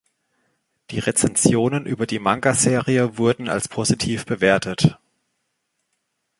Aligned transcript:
Die 0.89 0.97
Rezensionen 0.97 1.85
über 1.85 2.07
die 2.07 2.17
Manga-Serie 2.17 3.19
wurden 3.19 3.47
als 3.47 3.67
positiv 3.67 4.25
bewertet. 4.25 4.97